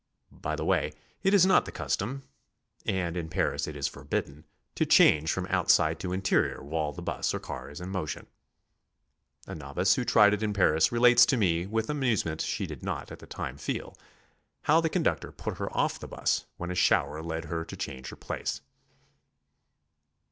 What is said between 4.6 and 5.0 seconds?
to